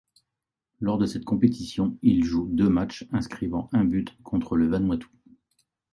[0.79, 5.05] Lors de cette compétition, il joue deux matchs, inscrivant un but contre le Vanuatu.